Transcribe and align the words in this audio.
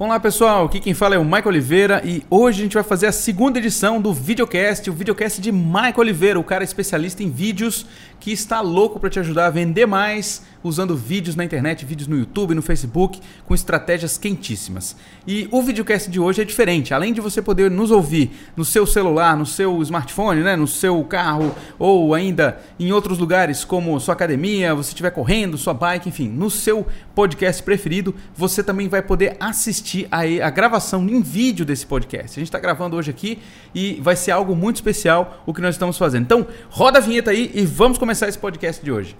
Olá 0.00 0.20
pessoal, 0.20 0.66
aqui 0.66 0.78
quem 0.78 0.94
fala 0.94 1.16
é 1.16 1.18
o 1.18 1.24
Michael 1.24 1.48
Oliveira 1.48 2.00
e 2.04 2.22
hoje 2.30 2.60
a 2.60 2.62
gente 2.62 2.74
vai 2.74 2.84
fazer 2.84 3.08
a 3.08 3.12
segunda 3.12 3.58
edição 3.58 4.00
do 4.00 4.12
videocast, 4.12 4.88
o 4.88 4.92
videocast 4.92 5.40
de 5.40 5.50
Michael 5.50 5.98
Oliveira, 5.98 6.38
o 6.38 6.44
cara 6.44 6.62
especialista 6.62 7.20
em 7.24 7.28
vídeos 7.28 7.84
que 8.20 8.30
está 8.30 8.60
louco 8.60 9.00
para 9.00 9.10
te 9.10 9.18
ajudar 9.18 9.46
a 9.46 9.50
vender 9.50 9.86
mais 9.86 10.46
usando 10.62 10.96
vídeos 10.96 11.34
na 11.34 11.44
internet, 11.44 11.84
vídeos 11.84 12.06
no 12.06 12.16
YouTube, 12.16 12.54
no 12.54 12.62
Facebook, 12.62 13.20
com 13.44 13.54
estratégias 13.54 14.18
quentíssimas. 14.18 14.94
E 15.26 15.48
o 15.50 15.62
videocast 15.62 16.08
de 16.08 16.20
hoje 16.20 16.42
é 16.42 16.44
diferente. 16.44 16.92
Além 16.92 17.12
de 17.12 17.20
você 17.20 17.40
poder 17.40 17.70
nos 17.70 17.90
ouvir 17.90 18.30
no 18.56 18.64
seu 18.64 18.86
celular, 18.86 19.36
no 19.36 19.46
seu 19.46 19.80
smartphone, 19.82 20.42
né, 20.42 20.54
no 20.54 20.66
seu 20.66 21.02
carro 21.04 21.54
ou 21.78 22.14
ainda 22.14 22.60
em 22.78 22.92
outros 22.92 23.18
lugares 23.18 23.64
como 23.64 23.98
sua 23.98 24.14
academia, 24.14 24.74
você 24.74 24.90
estiver 24.90 25.10
correndo, 25.10 25.56
sua 25.56 25.74
bike, 25.74 26.08
enfim, 26.08 26.28
no 26.28 26.50
seu 26.50 26.86
podcast 27.14 27.62
preferido, 27.62 28.14
você 28.36 28.62
também 28.62 28.88
vai 28.88 29.02
poder 29.02 29.36
assistir 29.40 29.87
a, 30.10 30.46
a 30.46 30.50
gravação 30.50 31.08
em 31.08 31.20
vídeo 31.20 31.64
desse 31.64 31.86
podcast. 31.86 32.32
A 32.32 32.40
gente 32.40 32.48
está 32.48 32.58
gravando 32.58 32.96
hoje 32.96 33.10
aqui 33.10 33.38
e 33.74 33.98
vai 34.02 34.16
ser 34.16 34.30
algo 34.30 34.54
muito 34.54 34.76
especial 34.76 35.42
o 35.46 35.54
que 35.54 35.60
nós 35.60 35.74
estamos 35.74 35.96
fazendo. 35.96 36.22
Então, 36.22 36.46
roda 36.70 36.98
a 36.98 37.02
vinheta 37.02 37.30
aí 37.30 37.50
e 37.54 37.64
vamos 37.64 37.98
começar 37.98 38.28
esse 38.28 38.38
podcast 38.38 38.84
de 38.84 38.90
hoje. 38.92 39.16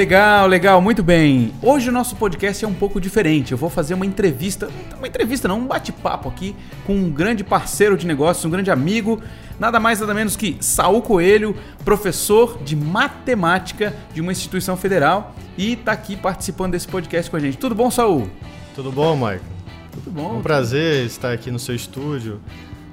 Legal, 0.00 0.46
legal, 0.46 0.80
muito 0.80 1.02
bem. 1.02 1.52
Hoje 1.60 1.90
o 1.90 1.92
nosso 1.92 2.16
podcast 2.16 2.64
é 2.64 2.66
um 2.66 2.72
pouco 2.72 2.98
diferente. 2.98 3.52
Eu 3.52 3.58
vou 3.58 3.68
fazer 3.68 3.92
uma 3.92 4.06
entrevista, 4.06 4.70
uma 4.96 5.06
entrevista 5.06 5.46
não, 5.46 5.58
um 5.58 5.66
bate-papo 5.66 6.26
aqui 6.26 6.56
com 6.86 6.94
um 6.94 7.10
grande 7.10 7.44
parceiro 7.44 7.98
de 7.98 8.06
negócios, 8.06 8.42
um 8.46 8.48
grande 8.48 8.70
amigo, 8.70 9.22
nada 9.58 9.78
mais 9.78 10.00
nada 10.00 10.14
menos 10.14 10.36
que 10.36 10.56
Saul 10.58 11.02
Coelho, 11.02 11.54
professor 11.84 12.62
de 12.64 12.74
matemática 12.74 13.94
de 14.14 14.22
uma 14.22 14.32
instituição 14.32 14.74
federal 14.74 15.34
e 15.58 15.74
está 15.74 15.92
aqui 15.92 16.16
participando 16.16 16.72
desse 16.72 16.88
podcast 16.88 17.30
com 17.30 17.36
a 17.36 17.40
gente. 17.40 17.58
Tudo 17.58 17.74
bom, 17.74 17.90
Saul? 17.90 18.30
Tudo 18.74 18.90
bom, 18.90 19.14
Marco? 19.14 19.44
Tudo 19.92 20.10
bom. 20.10 20.38
Um 20.38 20.42
prazer 20.42 21.04
estar 21.04 21.30
aqui 21.30 21.50
no 21.50 21.58
seu 21.58 21.74
estúdio. 21.74 22.40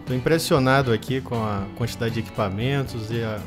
Estou 0.01 0.13
impressionado 0.13 0.91
aqui 0.91 1.21
com 1.21 1.35
a 1.35 1.63
quantidade 1.77 2.15
de 2.15 2.19
equipamentos 2.19 3.09
e, 3.09 3.23
a, 3.23 3.39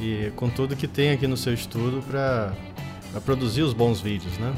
e 0.00 0.32
com 0.34 0.48
tudo 0.48 0.74
que 0.74 0.88
tem 0.88 1.10
aqui 1.10 1.28
no 1.28 1.36
seu 1.36 1.54
estúdio 1.54 2.02
para 2.02 2.52
produzir 3.20 3.62
os 3.62 3.72
bons 3.72 4.00
vídeos, 4.00 4.36
né? 4.38 4.54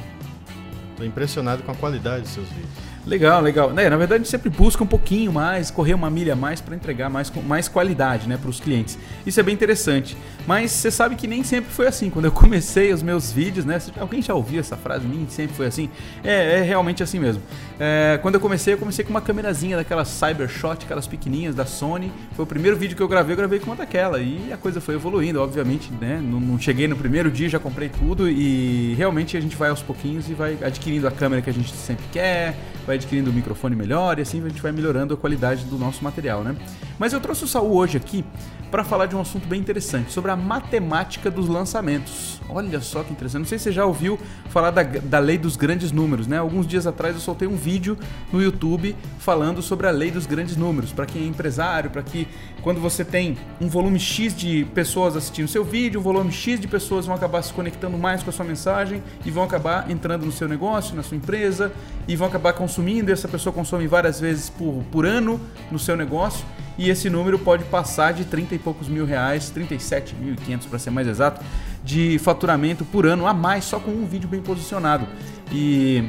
Estou 0.91 1.07
impressionado 1.07 1.63
com 1.63 1.71
a 1.71 1.75
qualidade 1.75 2.23
dos 2.23 2.33
seus 2.33 2.49
vídeos. 2.49 2.88
Legal, 3.07 3.41
legal. 3.41 3.71
É, 3.79 3.89
na 3.89 3.97
verdade, 3.97 4.15
a 4.15 4.19
gente 4.19 4.29
sempre 4.29 4.51
busca 4.51 4.83
um 4.83 4.87
pouquinho 4.87 5.33
mais, 5.33 5.71
correr 5.71 5.95
uma 5.95 6.11
milha 6.11 6.35
a 6.35 6.37
mais 6.37 6.61
para 6.61 6.75
entregar 6.75 7.09
mais, 7.09 7.31
mais 7.47 7.69
qualidade 7.69 8.29
né, 8.29 8.37
para 8.37 8.51
os 8.51 8.61
clientes. 8.61 8.99
Isso 9.27 9.41
é 9.41 9.43
bem 9.43 9.55
interessante. 9.55 10.17
Mas 10.47 10.71
você 10.73 10.91
sabe 10.91 11.15
que 11.15 11.27
nem 11.27 11.45
sempre 11.45 11.71
foi 11.71 11.87
assim. 11.87 12.11
Quando 12.11 12.25
eu 12.25 12.33
comecei 12.33 12.93
os 12.93 13.03
meus 13.03 13.31
vídeos, 13.31 13.65
né? 13.65 13.79
Alguém 13.99 14.23
já 14.23 14.35
ouviu 14.35 14.61
essa 14.61 14.77
frase? 14.77 15.07
Nem 15.07 15.29
sempre 15.29 15.55
foi 15.55 15.67
assim. 15.67 15.91
É, 16.25 16.61
é 16.61 16.63
realmente 16.63 17.03
assim 17.03 17.19
mesmo. 17.19 17.43
É, 17.79 18.19
quando 18.23 18.37
eu 18.37 18.41
comecei, 18.41 18.75
eu 18.75 18.79
comecei 18.79 19.05
com 19.05 19.11
uma 19.11 19.21
câmerazinha 19.21 19.77
daquelas 19.77 20.09
Cybershot, 20.09 20.85
aquelas 20.85 21.07
pequenininhas 21.07 21.55
da 21.55 21.67
Sony. 21.67 22.13
Foi 22.35 22.45
o 22.45 22.49
primeiro 22.49 22.77
vídeo 22.77 22.97
que 22.97 23.03
eu 23.03 23.09
gravei, 23.09 23.33
eu 23.33 23.37
gravei 23.37 23.59
com 23.59 23.67
uma 23.67 23.77
daquela. 23.77 24.21
E 24.21 24.53
a 24.53 24.57
coisa 24.57 24.81
foi 24.81 24.95
evoluindo, 24.95 25.41
obviamente, 25.41 25.91
né? 26.01 26.21
Não, 26.23 26.41
não 26.41 26.59
cheguei 26.59 26.89
no 26.89 26.97
primeiro 26.97 27.31
dia, 27.31 27.49
já 27.49 27.59
comprei 27.59 27.89
tudo. 27.89 28.29
E 28.29 28.95
realmente 28.97 29.37
a 29.37 29.41
gente 29.41 29.57
vai 29.57 29.71
aos 29.71 29.83
pouquinhos 29.83 30.29
e 30.29 30.35
vai 30.35 30.59
adquirindo 30.63 31.07
a 31.07 31.11
câmera 31.11 31.43
que 31.43 31.51
a 31.51 31.53
gente 31.53 31.75
sempre 31.75 32.05
quer, 32.13 32.55
vai 32.89 32.97
adquirindo 32.97 33.31
o 33.31 33.33
microfone 33.35 33.77
melhor 33.77 34.19
e 34.19 34.23
assim 34.23 34.43
a 34.43 34.49
gente 34.49 34.63
vai 34.63 34.73
melhorando 34.73 35.13
a 35.13 35.17
qualidade 35.17 35.65
do 35.67 35.77
nosso 35.77 36.03
material, 36.03 36.43
né? 36.43 36.57
Mas 36.99 37.13
eu 37.13 37.21
trouxe 37.21 37.45
o 37.45 37.47
Saul 37.47 37.77
hoje 37.77 37.99
aqui 37.99 38.25
para 38.71 38.85
falar 38.85 39.07
de 39.07 39.17
um 39.17 39.21
assunto 39.21 39.47
bem 39.47 39.61
interessante, 39.61 40.13
sobre 40.13 40.31
a 40.31 40.37
matemática 40.37 41.31
dos 41.31 41.49
lançamentos. 41.49 42.41
Olha 42.49 42.81
só 42.81 43.03
que 43.03 43.13
interessante. 43.13 43.41
Não 43.41 43.49
sei 43.49 43.59
se 43.59 43.65
você 43.65 43.73
já 43.73 43.85
ouviu 43.85 44.19
falar 44.49 44.71
da, 44.71 44.83
da 44.83 45.19
lei 45.19 45.37
dos 45.37 45.57
grandes 45.57 45.93
números, 45.93 46.27
né? 46.27 46.39
Alguns 46.39 46.67
dias 46.67 46.87
atrás 46.87 47.15
eu 47.15 47.21
soltei 47.21 47.47
um 47.47 47.57
vídeo 47.57 47.97
no 48.33 48.43
YouTube 48.43 48.97
falando 49.19 49.61
sobre 49.61 49.87
a 49.87 49.91
lei 49.91 50.11
dos 50.11 50.27
grandes 50.27 50.57
números, 50.57 50.93
para 50.93 51.05
quem 51.05 51.25
é 51.25 51.27
empresário, 51.27 51.91
para 51.91 52.03
que 52.03 52.27
quando 52.63 52.81
você 52.81 53.05
tem 53.05 53.37
um 53.61 53.69
volume 53.69 53.99
X 53.99 54.35
de 54.35 54.65
pessoas 54.75 55.17
assistindo 55.17 55.49
seu 55.49 55.65
vídeo, 55.65 56.01
um 56.01 56.03
volume 56.03 56.33
X 56.33 56.59
de 56.61 56.67
pessoas 56.67 57.07
vão 57.07 57.15
acabar 57.15 57.43
se 57.43 57.53
conectando 57.53 57.99
mais 57.99 58.23
com 58.23 58.31
a 58.31 58.33
sua 58.33 58.45
mensagem 58.45 59.03
e 59.25 59.31
vão 59.31 59.45
acabar 59.45 59.91
entrando 59.91 60.25
no 60.25 60.33
seu 60.33 60.49
negócio, 60.49 60.97
na 60.97 61.03
sua 61.03 61.17
empresa 61.17 61.73
e 62.07 62.17
vão 62.17 62.29
acabar 62.29 62.53
consumindo. 62.55 63.13
Essa 63.13 63.29
pessoa 63.29 63.53
consome 63.53 63.87
várias 63.87 64.21
vezes 64.21 64.49
por, 64.51 64.83
por 64.91 65.07
ano 65.07 65.41
no 65.71 65.79
seu 65.79 65.97
negócio 65.97 66.45
e 66.79 66.89
esse 66.89 67.11
número 67.11 67.39
pode 67.39 67.65
passar 67.65 68.13
de 68.13 68.25
30 68.25 68.55
e 68.55 68.59
poucos 68.59 68.89
mil 68.89 69.05
reais, 69.05 69.53
37.500 69.55 70.69
para 70.71 70.79
ser 70.79 70.91
mais 70.91 71.09
exato, 71.09 71.45
de 71.83 72.19
faturamento 72.21 72.85
por 72.85 73.05
ano 73.05 73.27
a 73.27 73.35
mais 73.35 73.65
só 73.65 73.81
com 73.81 73.91
um 73.91 74.07
vídeo 74.07 74.29
bem 74.29 74.41
posicionado. 74.41 75.07
E 75.53 76.09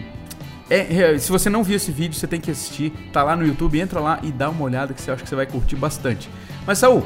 é, 0.70 1.18
se 1.18 1.32
você 1.32 1.50
não 1.50 1.64
viu 1.64 1.78
esse 1.78 1.92
vídeo, 1.92 2.16
você 2.16 2.28
tem 2.28 2.40
que 2.40 2.52
assistir. 2.52 2.92
Tá 3.12 3.24
lá 3.24 3.36
no 3.36 3.46
YouTube, 3.46 3.80
entra 3.80 4.00
lá 4.00 4.20
e 4.22 4.32
dá 4.32 4.50
uma 4.50 4.64
olhada 4.64 4.94
que 4.94 5.02
você 5.02 5.10
acha 5.10 5.24
que 5.24 5.30
você 5.30 5.36
vai 5.36 5.48
curtir 5.48 5.76
bastante. 5.76 6.30
Mas 6.68 6.78
Saul, 6.78 7.04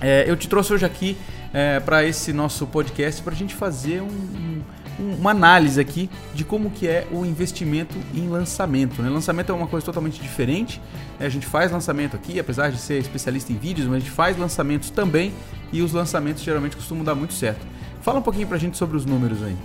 é, 0.00 0.24
eu 0.28 0.36
te 0.36 0.48
trouxe 0.48 0.72
hoje 0.72 0.84
aqui 0.84 1.16
é, 1.52 1.80
para 1.80 2.04
esse 2.04 2.32
nosso 2.32 2.66
podcast 2.66 3.20
para 3.22 3.32
a 3.32 3.36
gente 3.36 3.54
fazer 3.54 4.02
um, 4.02 4.53
uma 4.98 5.30
análise 5.30 5.80
aqui 5.80 6.08
de 6.34 6.44
como 6.44 6.70
que 6.70 6.86
é 6.86 7.06
o 7.10 7.24
investimento 7.24 7.94
em 8.14 8.28
lançamento. 8.28 9.02
Né? 9.02 9.08
Lançamento 9.08 9.50
é 9.50 9.54
uma 9.54 9.66
coisa 9.66 9.84
totalmente 9.84 10.20
diferente. 10.20 10.80
Né? 11.18 11.26
A 11.26 11.28
gente 11.28 11.46
faz 11.46 11.70
lançamento 11.70 12.16
aqui, 12.16 12.38
apesar 12.38 12.70
de 12.70 12.78
ser 12.78 12.98
especialista 12.98 13.52
em 13.52 13.56
vídeos, 13.56 13.86
mas 13.86 13.96
a 13.96 14.00
gente 14.00 14.10
faz 14.10 14.36
lançamentos 14.36 14.90
também 14.90 15.32
e 15.72 15.82
os 15.82 15.92
lançamentos 15.92 16.42
geralmente 16.42 16.76
costumam 16.76 17.04
dar 17.04 17.14
muito 17.14 17.34
certo. 17.34 17.66
Fala 18.02 18.18
um 18.18 18.22
pouquinho 18.22 18.46
para 18.46 18.56
a 18.56 18.60
gente 18.60 18.76
sobre 18.76 18.96
os 18.96 19.04
números 19.04 19.42
aí. 19.42 19.56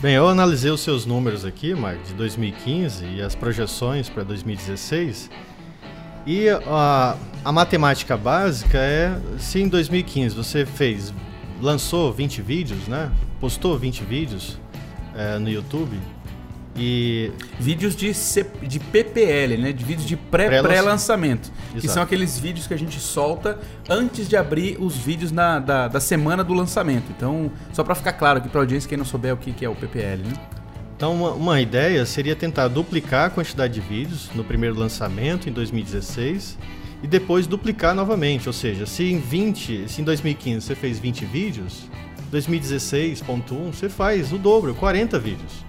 Bem, 0.00 0.14
eu 0.14 0.26
analisei 0.26 0.70
os 0.70 0.80
seus 0.80 1.04
números 1.04 1.44
aqui, 1.44 1.74
Mark, 1.74 2.02
de 2.04 2.14
2015 2.14 3.04
e 3.04 3.22
as 3.22 3.34
projeções 3.34 4.08
para 4.08 4.22
2016. 4.22 5.30
E 6.26 6.48
a, 6.48 7.16
a 7.44 7.52
matemática 7.52 8.16
básica 8.16 8.78
é 8.78 9.14
se 9.38 9.60
em 9.60 9.68
2015 9.68 10.34
você 10.34 10.64
fez, 10.64 11.12
lançou 11.60 12.12
20 12.12 12.42
vídeos, 12.42 12.88
né? 12.88 13.10
Postou 13.40 13.78
20 13.78 14.04
vídeos 14.04 14.58
é, 15.16 15.38
no 15.38 15.48
YouTube, 15.48 15.98
e 16.76 17.32
vídeos 17.58 17.96
de, 17.96 18.14
C, 18.14 18.46
de 18.62 18.78
PPL, 18.78 19.56
né? 19.58 19.72
De 19.72 19.84
vídeos 19.84 20.06
de 20.06 20.16
pré-lançamento. 20.16 21.50
Pré 21.50 21.80
que 21.80 21.88
são 21.88 22.02
aqueles 22.02 22.38
vídeos 22.38 22.66
que 22.66 22.74
a 22.74 22.76
gente 22.76 22.98
solta 23.00 23.58
antes 23.88 24.28
de 24.28 24.36
abrir 24.36 24.76
os 24.80 24.96
vídeos 24.96 25.32
na, 25.32 25.58
da, 25.58 25.88
da 25.88 26.00
semana 26.00 26.44
do 26.44 26.54
lançamento. 26.54 27.10
Então, 27.10 27.50
só 27.72 27.82
para 27.82 27.94
ficar 27.94 28.12
claro 28.12 28.38
aqui 28.38 28.48
para 28.48 28.60
audiência, 28.60 28.88
quem 28.88 28.96
não 28.96 29.04
souber 29.04 29.34
o 29.34 29.36
que, 29.36 29.52
que 29.52 29.64
é 29.64 29.68
o 29.68 29.74
PPL, 29.74 30.22
né? 30.22 30.32
Então, 30.96 31.14
uma, 31.14 31.30
uma, 31.32 31.60
ideia 31.60 32.04
seria 32.04 32.36
tentar 32.36 32.68
duplicar 32.68 33.26
a 33.26 33.30
quantidade 33.30 33.74
de 33.74 33.80
vídeos 33.80 34.30
no 34.34 34.44
primeiro 34.44 34.78
lançamento, 34.78 35.48
em 35.48 35.52
2016, 35.52 36.58
e 37.02 37.06
depois 37.06 37.46
duplicar 37.46 37.94
novamente. 37.94 38.48
Ou 38.48 38.52
seja, 38.52 38.84
se 38.86 39.10
em 39.10 39.18
20, 39.18 39.88
se 39.88 40.02
em 40.02 40.04
2015 40.04 40.66
você 40.66 40.74
fez 40.74 40.98
20 40.98 41.24
vídeos, 41.24 41.88
2016.1 42.32 43.72
você 43.72 43.88
faz 43.88 44.32
o 44.32 44.38
dobro, 44.38 44.74
40 44.74 45.18
vídeos. 45.18 45.64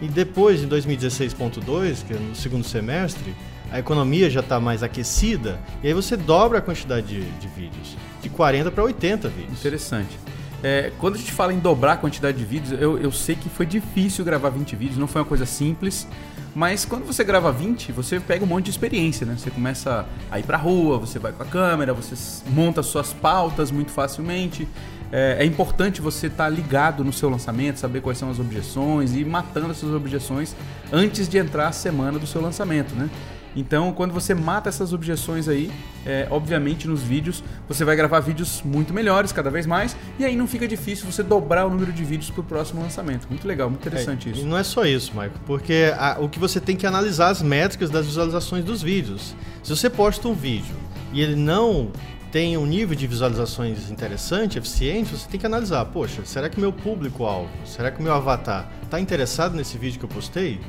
E 0.00 0.08
depois, 0.08 0.62
em 0.62 0.68
2016.2, 0.68 2.04
que 2.06 2.14
é 2.14 2.16
no 2.16 2.34
segundo 2.34 2.64
semestre, 2.64 3.34
a 3.70 3.78
economia 3.78 4.28
já 4.28 4.40
está 4.40 4.60
mais 4.60 4.82
aquecida, 4.82 5.60
e 5.82 5.88
aí 5.88 5.94
você 5.94 6.16
dobra 6.16 6.58
a 6.58 6.60
quantidade 6.60 7.06
de, 7.06 7.22
de 7.22 7.48
vídeos, 7.48 7.96
de 8.20 8.28
40 8.28 8.70
para 8.70 8.84
80 8.84 9.28
vídeos. 9.28 9.58
Interessante. 9.58 10.18
É, 10.62 10.92
quando 10.98 11.16
a 11.16 11.18
gente 11.18 11.32
fala 11.32 11.52
em 11.52 11.58
dobrar 11.58 11.92
a 11.92 11.96
quantidade 11.96 12.38
de 12.38 12.44
vídeos, 12.44 12.80
eu, 12.80 12.98
eu 12.98 13.12
sei 13.12 13.34
que 13.34 13.48
foi 13.48 13.66
difícil 13.66 14.24
gravar 14.24 14.48
20 14.48 14.76
vídeos, 14.76 14.98
não 14.98 15.06
foi 15.06 15.20
uma 15.20 15.26
coisa 15.26 15.44
simples. 15.44 16.06
Mas 16.54 16.84
quando 16.84 17.04
você 17.04 17.24
grava 17.24 17.50
20, 17.50 17.90
você 17.90 18.20
pega 18.20 18.44
um 18.44 18.46
monte 18.46 18.66
de 18.66 18.70
experiência, 18.70 19.26
né? 19.26 19.34
Você 19.36 19.50
começa 19.50 20.06
a 20.30 20.38
ir 20.38 20.44
pra 20.44 20.56
rua, 20.56 20.98
você 20.98 21.18
vai 21.18 21.32
com 21.32 21.42
a 21.42 21.46
câmera, 21.46 21.92
você 21.92 22.14
monta 22.48 22.82
suas 22.82 23.12
pautas 23.12 23.72
muito 23.72 23.90
facilmente. 23.90 24.68
É, 25.16 25.36
é 25.38 25.44
importante 25.44 26.00
você 26.00 26.26
estar 26.26 26.44
tá 26.44 26.50
ligado 26.50 27.04
no 27.04 27.12
seu 27.12 27.30
lançamento, 27.30 27.78
saber 27.78 28.00
quais 28.00 28.18
são 28.18 28.28
as 28.30 28.40
objeções 28.40 29.14
e 29.14 29.20
ir 29.20 29.24
matando 29.24 29.70
essas 29.70 29.94
objeções 29.94 30.56
antes 30.92 31.28
de 31.28 31.38
entrar 31.38 31.68
a 31.68 31.72
semana 31.72 32.18
do 32.18 32.26
seu 32.26 32.40
lançamento, 32.42 32.96
né? 32.96 33.08
Então, 33.54 33.92
quando 33.92 34.12
você 34.12 34.34
mata 34.34 34.68
essas 34.68 34.92
objeções 34.92 35.46
aí, 35.48 35.70
é, 36.04 36.26
obviamente 36.28 36.88
nos 36.88 37.00
vídeos, 37.00 37.44
você 37.68 37.84
vai 37.84 37.94
gravar 37.94 38.18
vídeos 38.18 38.60
muito 38.64 38.92
melhores 38.92 39.30
cada 39.30 39.50
vez 39.50 39.66
mais, 39.66 39.96
e 40.18 40.24
aí 40.24 40.34
não 40.34 40.48
fica 40.48 40.66
difícil 40.66 41.06
você 41.06 41.22
dobrar 41.22 41.64
o 41.64 41.70
número 41.70 41.92
de 41.92 42.02
vídeos 42.02 42.28
para 42.30 42.40
o 42.40 42.44
próximo 42.44 42.82
lançamento. 42.82 43.28
Muito 43.30 43.46
legal, 43.46 43.70
muito 43.70 43.86
interessante 43.86 44.28
é, 44.28 44.32
isso. 44.32 44.40
E 44.40 44.44
não 44.44 44.58
é 44.58 44.64
só 44.64 44.84
isso, 44.84 45.12
Michael, 45.12 45.30
porque 45.46 45.94
a, 45.96 46.16
o 46.18 46.28
que 46.28 46.40
você 46.40 46.60
tem 46.60 46.76
que 46.76 46.88
analisar 46.88 47.28
as 47.28 47.40
métricas 47.40 47.88
das 47.88 48.06
visualizações 48.06 48.64
dos 48.64 48.82
vídeos. 48.82 49.36
Se 49.62 49.70
você 49.70 49.88
posta 49.88 50.26
um 50.26 50.34
vídeo 50.34 50.74
e 51.12 51.20
ele 51.20 51.36
não 51.36 51.92
tem 52.34 52.56
um 52.56 52.66
nível 52.66 52.96
de 52.96 53.06
visualizações 53.06 53.88
interessante, 53.92 54.58
eficiente, 54.58 55.12
você 55.12 55.28
tem 55.28 55.38
que 55.38 55.46
analisar, 55.46 55.84
poxa, 55.84 56.24
será 56.24 56.48
que 56.48 56.58
meu 56.58 56.72
público-alvo, 56.72 57.48
será 57.64 57.92
que 57.92 58.02
meu 58.02 58.12
avatar 58.12 58.68
está 58.82 58.98
interessado 58.98 59.54
nesse 59.54 59.78
vídeo 59.78 60.00
que 60.00 60.04
eu 60.04 60.08
postei? 60.08 60.60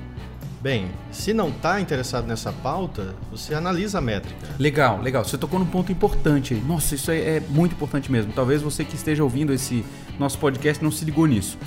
Bem, 0.62 0.91
se 1.12 1.33
não 1.33 1.50
está 1.50 1.81
interessado 1.81 2.27
nessa 2.27 2.51
pauta, 2.51 3.15
você 3.31 3.56
analisa 3.56 3.97
a 3.97 4.01
métrica. 4.01 4.47
Legal, 4.59 5.01
legal. 5.01 5.25
Você 5.25 5.39
tocou 5.39 5.57
num 5.57 5.65
ponto 5.65 5.91
importante 5.91 6.53
aí. 6.53 6.62
Nossa, 6.62 6.94
isso 6.94 7.09
é, 7.09 7.38
é 7.38 7.39
muito 7.50 7.71
importante 7.71 8.12
mesmo. 8.12 8.31
Talvez 8.31 8.62
você 8.62 8.85
que 8.85 8.95
esteja 8.95 9.23
ouvindo 9.23 9.51
esse 9.51 9.83
nosso 10.19 10.38
podcast 10.38 10.83
não 10.83 10.91
se 10.91 11.03
ligou 11.03 11.25
nisso. 11.25 11.57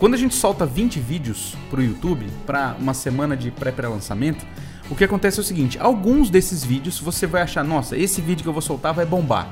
Quando 0.00 0.14
a 0.14 0.18
gente 0.18 0.34
solta 0.34 0.66
20 0.66 0.98
vídeos 0.98 1.54
para 1.70 1.78
o 1.78 1.82
YouTube, 1.82 2.26
para 2.44 2.74
uma 2.80 2.92
semana 2.92 3.36
de 3.36 3.52
pré-pré-lançamento, 3.52 4.44
o 4.90 4.94
que 4.94 5.04
acontece 5.04 5.38
é 5.38 5.42
o 5.42 5.44
seguinte: 5.44 5.78
alguns 5.78 6.30
desses 6.30 6.64
vídeos 6.64 6.98
você 6.98 7.26
vai 7.26 7.42
achar, 7.42 7.64
nossa, 7.64 7.96
esse 7.96 8.20
vídeo 8.20 8.42
que 8.42 8.48
eu 8.48 8.52
vou 8.52 8.62
soltar 8.62 8.92
vai 8.92 9.06
bombar. 9.06 9.48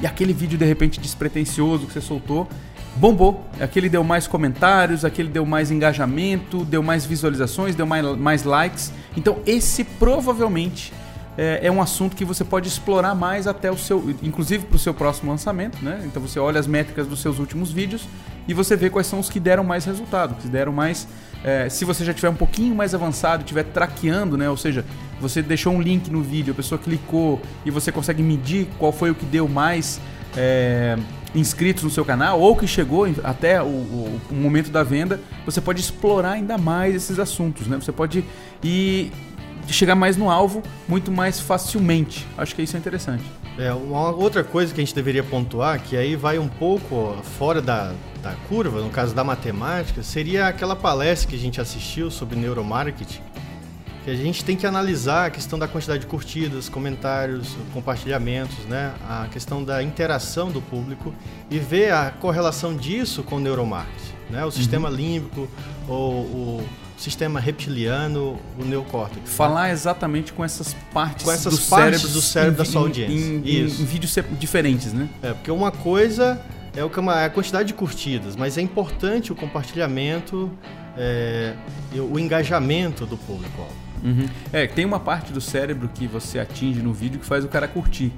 E 0.00 0.06
aquele 0.06 0.32
vídeo 0.32 0.58
de 0.58 0.64
repente 0.64 1.00
despretensioso 1.00 1.86
que 1.86 1.92
você 1.92 2.00
soltou 2.00 2.48
bombou. 2.96 3.44
Aquele 3.60 3.88
deu 3.88 4.04
mais 4.04 4.26
comentários, 4.26 5.04
aquele 5.04 5.28
deu 5.28 5.44
mais 5.44 5.70
engajamento, 5.70 6.64
deu 6.64 6.82
mais 6.82 7.04
visualizações, 7.04 7.74
deu 7.74 7.86
mais, 7.86 8.04
mais 8.16 8.44
likes. 8.44 8.92
Então 9.16 9.38
esse 9.46 9.84
provavelmente 9.84 10.92
é, 11.36 11.60
é, 11.64 11.70
um 11.70 11.82
assunto 11.82 12.14
que 12.14 12.24
você 12.24 12.44
pode 12.44 12.68
explorar 12.68 13.14
mais 13.14 13.46
até 13.46 13.70
o 13.70 13.76
seu, 13.76 14.14
inclusive 14.22 14.66
para 14.66 14.76
o 14.76 14.78
seu 14.78 14.94
próximo 14.94 15.30
lançamento, 15.30 15.84
né? 15.84 16.02
Então 16.04 16.22
você 16.22 16.38
olha 16.38 16.60
as 16.60 16.66
métricas 16.66 17.06
dos 17.06 17.20
seus 17.20 17.38
últimos 17.38 17.72
vídeos 17.72 18.06
e 18.46 18.54
você 18.54 18.76
vê 18.76 18.90
quais 18.90 19.06
são 19.06 19.18
os 19.18 19.28
que 19.28 19.40
deram 19.40 19.64
mais 19.64 19.84
resultado, 19.84 20.34
que 20.36 20.48
deram 20.48 20.72
mais. 20.72 21.06
É, 21.42 21.68
se 21.68 21.84
você 21.84 22.04
já 22.04 22.14
tiver 22.14 22.30
um 22.30 22.34
pouquinho 22.34 22.74
mais 22.74 22.94
avançado, 22.94 23.42
estiver 23.42 23.64
traqueando, 23.64 24.36
né? 24.36 24.48
Ou 24.48 24.56
seja, 24.56 24.84
você 25.20 25.42
deixou 25.42 25.72
um 25.72 25.80
link 25.80 26.10
no 26.10 26.22
vídeo, 26.22 26.52
a 26.52 26.54
pessoa 26.54 26.78
clicou 26.78 27.40
e 27.64 27.70
você 27.70 27.92
consegue 27.92 28.22
medir 28.22 28.68
qual 28.78 28.92
foi 28.92 29.10
o 29.10 29.14
que 29.14 29.24
deu 29.26 29.48
mais. 29.48 30.00
É, 30.36 30.96
inscritos 31.34 31.82
no 31.82 31.90
seu 31.90 32.04
canal 32.04 32.40
ou 32.40 32.54
que 32.54 32.66
chegou 32.66 33.06
até 33.24 33.60
o, 33.60 33.66
o, 33.66 34.20
o, 34.30 34.34
momento 34.34 34.70
da 34.70 34.84
venda, 34.84 35.20
você 35.44 35.60
pode 35.60 35.80
explorar 35.80 36.32
ainda 36.32 36.56
mais 36.56 36.94
esses 36.94 37.18
assuntos, 37.18 37.66
né? 37.66 37.76
Você 37.76 37.90
pode 37.90 38.24
ir 38.62 39.12
chegar 39.66 39.94
mais 39.94 40.16
no 40.16 40.30
alvo 40.30 40.62
muito 40.88 41.10
mais 41.10 41.40
facilmente. 41.40 42.26
Acho 42.38 42.54
que 42.54 42.62
isso 42.62 42.76
é 42.76 42.78
interessante. 42.78 43.24
É, 43.56 43.72
uma 43.72 44.10
outra 44.10 44.42
coisa 44.42 44.74
que 44.74 44.80
a 44.80 44.84
gente 44.84 44.94
deveria 44.94 45.22
pontuar, 45.22 45.80
que 45.80 45.96
aí 45.96 46.16
vai 46.16 46.38
um 46.38 46.48
pouco 46.48 47.16
fora 47.38 47.62
da, 47.62 47.92
da 48.20 48.32
curva, 48.48 48.80
no 48.80 48.90
caso 48.90 49.14
da 49.14 49.22
matemática, 49.22 50.02
seria 50.02 50.48
aquela 50.48 50.74
palestra 50.74 51.30
que 51.30 51.36
a 51.36 51.38
gente 51.38 51.60
assistiu 51.60 52.10
sobre 52.10 52.36
neuromarketing, 52.36 53.20
que 54.04 54.10
a 54.10 54.14
gente 54.16 54.44
tem 54.44 54.56
que 54.56 54.66
analisar 54.66 55.26
a 55.26 55.30
questão 55.30 55.56
da 55.56 55.68
quantidade 55.68 56.00
de 56.00 56.06
curtidas, 56.06 56.68
comentários, 56.68 57.56
compartilhamentos, 57.72 58.58
né? 58.66 58.92
a 59.08 59.28
questão 59.30 59.62
da 59.62 59.82
interação 59.82 60.50
do 60.50 60.60
público 60.60 61.14
e 61.48 61.58
ver 61.58 61.92
a 61.92 62.10
correlação 62.10 62.76
disso 62.76 63.22
com 63.22 63.36
o 63.36 63.40
neuromarketing, 63.40 64.14
né? 64.30 64.44
o 64.44 64.50
sistema 64.50 64.90
uhum. 64.90 64.96
límbico, 64.96 65.48
ou 65.88 66.12
o 66.12 66.68
sistema 67.04 67.38
reptiliano, 67.38 68.40
o 68.58 68.64
neocórtex. 68.64 69.30
Falar 69.34 69.70
exatamente 69.70 70.32
com 70.32 70.44
essas 70.44 70.74
partes, 70.92 71.24
com 71.24 71.30
essas 71.30 71.58
do, 71.58 71.68
partes 71.68 72.00
cérebro, 72.00 72.08
do 72.08 72.22
cérebro 72.22 72.58
da 72.58 72.64
sua 72.64 72.80
audiência. 72.82 73.14
Em, 73.14 73.42
em, 73.44 73.62
em, 73.62 73.66
vídeos 73.66 74.16
diferentes, 74.38 74.92
né? 74.92 75.08
É, 75.22 75.32
porque 75.32 75.50
uma 75.50 75.70
coisa 75.70 76.40
é, 76.76 76.82
o 76.82 76.90
que 76.90 76.98
é 76.98 77.24
a 77.24 77.30
quantidade 77.30 77.68
de 77.68 77.74
curtidas, 77.74 78.34
mas 78.34 78.58
é 78.58 78.60
importante 78.60 79.30
o 79.30 79.36
compartilhamento, 79.36 80.50
é, 80.96 81.54
o 81.94 82.18
engajamento 82.18 83.06
do 83.06 83.16
público-alvo. 83.16 83.74
Uhum. 84.02 84.28
É, 84.52 84.66
tem 84.66 84.84
uma 84.84 85.00
parte 85.00 85.32
do 85.32 85.40
cérebro 85.40 85.88
que 85.94 86.06
você 86.06 86.38
atinge 86.38 86.82
no 86.82 86.92
vídeo 86.92 87.20
que 87.20 87.24
faz 87.24 87.44
o 87.44 87.48
cara 87.48 87.68
curtir. 87.68 88.12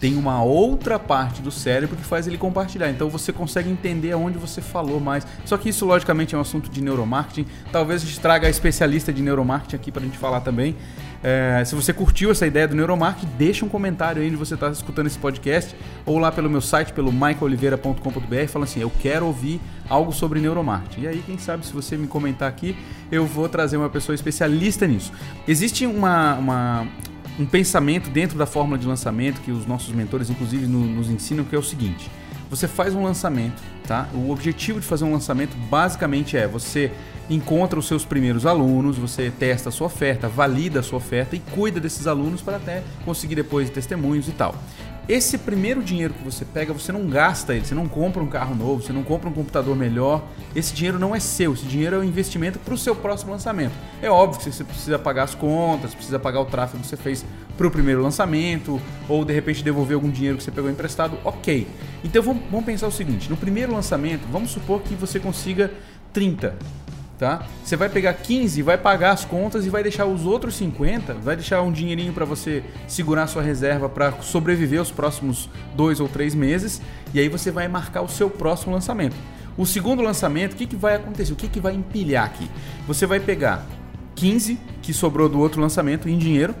Tem 0.00 0.16
uma 0.16 0.42
outra 0.42 0.98
parte 0.98 1.42
do 1.42 1.50
cérebro 1.50 1.94
que 1.94 2.02
faz 2.02 2.26
ele 2.26 2.38
compartilhar. 2.38 2.88
Então 2.88 3.10
você 3.10 3.32
consegue 3.32 3.68
entender 3.68 4.12
aonde 4.12 4.38
você 4.38 4.62
falou 4.62 4.98
mais. 4.98 5.26
Só 5.44 5.58
que 5.58 5.68
isso, 5.68 5.84
logicamente, 5.84 6.34
é 6.34 6.38
um 6.38 6.40
assunto 6.40 6.70
de 6.70 6.80
neuromarketing. 6.80 7.46
Talvez 7.70 8.02
a 8.02 8.06
gente 8.06 8.18
traga 8.18 8.46
a 8.46 8.50
especialista 8.50 9.12
de 9.12 9.20
neuromarketing 9.20 9.76
aqui 9.76 9.92
para 9.92 10.00
a 10.00 10.04
gente 10.06 10.16
falar 10.16 10.40
também. 10.40 10.74
É, 11.22 11.62
se 11.66 11.74
você 11.74 11.92
curtiu 11.92 12.30
essa 12.30 12.46
ideia 12.46 12.66
do 12.66 12.74
neuromarketing, 12.74 13.30
deixa 13.36 13.62
um 13.62 13.68
comentário 13.68 14.22
aí 14.22 14.28
onde 14.28 14.36
você 14.36 14.54
está 14.54 14.70
escutando 14.70 15.06
esse 15.06 15.18
podcast 15.18 15.76
ou 16.06 16.18
lá 16.18 16.32
pelo 16.32 16.48
meu 16.48 16.62
site, 16.62 16.94
pelo 16.94 17.12
michaeloliveira.com.br, 17.12 18.48
falando 18.48 18.68
assim: 18.68 18.80
eu 18.80 18.90
quero 19.00 19.26
ouvir 19.26 19.60
algo 19.86 20.12
sobre 20.12 20.40
neuromarketing. 20.40 21.02
E 21.02 21.08
aí, 21.08 21.22
quem 21.26 21.36
sabe, 21.36 21.66
se 21.66 21.74
você 21.74 21.98
me 21.98 22.06
comentar 22.06 22.48
aqui, 22.48 22.74
eu 23.12 23.26
vou 23.26 23.50
trazer 23.50 23.76
uma 23.76 23.90
pessoa 23.90 24.14
especialista 24.14 24.86
nisso. 24.86 25.12
Existe 25.46 25.84
uma, 25.84 26.36
uma 26.36 26.86
um 27.38 27.46
pensamento 27.46 28.10
dentro 28.10 28.36
da 28.36 28.46
fórmula 28.46 28.78
de 28.78 28.86
lançamento 28.86 29.40
que 29.40 29.50
os 29.50 29.66
nossos 29.66 29.94
mentores, 29.94 30.30
inclusive, 30.30 30.66
no, 30.66 30.80
nos 30.80 31.08
ensinam, 31.08 31.44
que 31.44 31.54
é 31.54 31.58
o 31.58 31.62
seguinte: 31.62 32.10
você 32.48 32.66
faz 32.66 32.94
um 32.94 33.04
lançamento, 33.04 33.62
tá? 33.86 34.08
O 34.12 34.30
objetivo 34.30 34.80
de 34.80 34.86
fazer 34.86 35.04
um 35.04 35.12
lançamento 35.12 35.56
basicamente 35.68 36.36
é 36.36 36.46
você 36.48 36.90
encontra 37.30 37.78
os 37.78 37.86
seus 37.86 38.04
primeiros 38.04 38.44
alunos, 38.44 38.98
você 38.98 39.30
testa 39.30 39.68
a 39.68 39.72
sua 39.72 39.86
oferta, 39.86 40.28
valida 40.28 40.80
a 40.80 40.82
sua 40.82 40.98
oferta 40.98 41.36
e 41.36 41.38
cuida 41.38 41.78
desses 41.78 42.08
alunos 42.08 42.42
para 42.42 42.56
até 42.56 42.82
conseguir 43.04 43.36
depois 43.36 43.70
testemunhos 43.70 44.28
e 44.28 44.32
tal. 44.32 44.54
Esse 45.08 45.38
primeiro 45.38 45.82
dinheiro 45.82 46.14
que 46.14 46.22
você 46.22 46.44
pega, 46.44 46.72
você 46.72 46.92
não 46.92 47.06
gasta 47.08 47.54
ele, 47.54 47.64
você 47.64 47.74
não 47.74 47.88
compra 47.88 48.22
um 48.22 48.28
carro 48.28 48.54
novo, 48.54 48.82
você 48.82 48.92
não 48.92 49.02
compra 49.02 49.28
um 49.28 49.32
computador 49.32 49.74
melhor. 49.74 50.24
Esse 50.54 50.72
dinheiro 50.72 50.98
não 50.98 51.14
é 51.14 51.20
seu, 51.20 51.52
esse 51.52 51.64
dinheiro 51.64 51.96
é 51.96 51.98
um 51.98 52.04
investimento 52.04 52.58
para 52.58 52.74
o 52.74 52.78
seu 52.78 52.94
próximo 52.94 53.32
lançamento. 53.32 53.72
É 54.00 54.08
óbvio 54.08 54.38
que 54.38 54.52
você 54.52 54.62
precisa 54.62 54.98
pagar 54.98 55.24
as 55.24 55.34
contas, 55.34 55.94
precisa 55.94 56.18
pagar 56.18 56.40
o 56.40 56.44
tráfego 56.44 56.82
que 56.82 56.88
você 56.88 56.96
fez 56.96 57.24
para 57.56 57.66
o 57.66 57.70
primeiro 57.70 58.02
lançamento, 58.02 58.80
ou 59.08 59.24
de 59.24 59.32
repente 59.32 59.64
devolver 59.64 59.94
algum 59.94 60.10
dinheiro 60.10 60.38
que 60.38 60.44
você 60.44 60.50
pegou 60.50 60.70
emprestado, 60.70 61.18
ok. 61.24 61.66
Então 62.04 62.22
vamos, 62.22 62.44
vamos 62.50 62.64
pensar 62.64 62.86
o 62.86 62.92
seguinte: 62.92 63.28
no 63.28 63.36
primeiro 63.36 63.72
lançamento, 63.72 64.22
vamos 64.30 64.50
supor 64.50 64.80
que 64.80 64.94
você 64.94 65.18
consiga 65.18 65.70
30 66.12 66.56
tá? 67.20 67.46
Você 67.62 67.76
vai 67.76 67.90
pegar 67.90 68.14
15, 68.14 68.62
vai 68.62 68.78
pagar 68.78 69.10
as 69.10 69.26
contas 69.26 69.66
e 69.66 69.68
vai 69.68 69.82
deixar 69.82 70.06
os 70.06 70.24
outros 70.24 70.54
50, 70.54 71.12
vai 71.14 71.36
deixar 71.36 71.60
um 71.60 71.70
dinheirinho 71.70 72.14
para 72.14 72.24
você 72.24 72.64
segurar 72.88 73.26
sua 73.26 73.42
reserva 73.42 73.90
para 73.90 74.10
sobreviver 74.22 74.80
os 74.80 74.90
próximos 74.90 75.50
dois 75.76 76.00
ou 76.00 76.08
três 76.08 76.34
meses 76.34 76.80
e 77.12 77.20
aí 77.20 77.28
você 77.28 77.50
vai 77.50 77.68
marcar 77.68 78.00
o 78.00 78.08
seu 78.08 78.30
próximo 78.30 78.72
lançamento. 78.72 79.14
O 79.54 79.66
segundo 79.66 80.00
lançamento, 80.00 80.54
o 80.54 80.56
que, 80.56 80.66
que 80.66 80.76
vai 80.76 80.96
acontecer? 80.96 81.30
O 81.34 81.36
que, 81.36 81.46
que 81.46 81.60
vai 81.60 81.74
empilhar 81.74 82.24
aqui? 82.24 82.50
Você 82.86 83.04
vai 83.04 83.20
pegar 83.20 83.66
15 84.14 84.58
que 84.80 84.94
sobrou 84.94 85.28
do 85.28 85.38
outro 85.38 85.60
lançamento 85.60 86.08
em 86.08 86.16
dinheiro, 86.16 86.54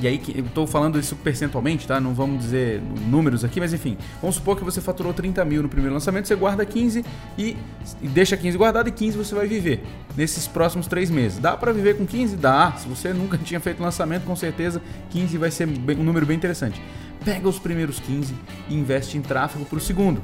e 0.00 0.06
aí, 0.06 0.20
eu 0.34 0.44
estou 0.44 0.66
falando 0.66 0.98
isso 0.98 1.16
percentualmente, 1.16 1.86
tá? 1.86 1.98
Não 1.98 2.14
vamos 2.14 2.38
dizer 2.40 2.80
números 3.08 3.42
aqui, 3.42 3.58
mas 3.58 3.72
enfim. 3.72 3.96
Vamos 4.20 4.36
supor 4.36 4.56
que 4.56 4.62
você 4.62 4.80
faturou 4.80 5.12
30 5.12 5.44
mil 5.44 5.62
no 5.62 5.68
primeiro 5.68 5.94
lançamento, 5.94 6.28
você 6.28 6.36
guarda 6.36 6.64
15 6.64 7.04
e, 7.36 7.56
e 8.00 8.08
deixa 8.08 8.36
15 8.36 8.56
guardado 8.56 8.88
e 8.88 8.92
15 8.92 9.16
você 9.16 9.34
vai 9.34 9.46
viver 9.48 9.82
nesses 10.16 10.46
próximos 10.46 10.86
três 10.86 11.10
meses. 11.10 11.38
Dá 11.38 11.56
para 11.56 11.72
viver 11.72 11.96
com 11.96 12.06
15? 12.06 12.36
Dá. 12.36 12.72
Se 12.72 12.88
você 12.88 13.12
nunca 13.12 13.36
tinha 13.42 13.58
feito 13.58 13.82
lançamento, 13.82 14.24
com 14.24 14.36
certeza 14.36 14.80
15 15.10 15.38
vai 15.38 15.50
ser 15.50 15.66
um 15.66 16.04
número 16.04 16.26
bem 16.26 16.36
interessante. 16.36 16.80
Pega 17.24 17.48
os 17.48 17.58
primeiros 17.58 17.98
15 17.98 18.34
e 18.68 18.74
investe 18.74 19.18
em 19.18 19.22
tráfego 19.22 19.64
para 19.64 19.78
o 19.78 19.80
segundo. 19.80 20.22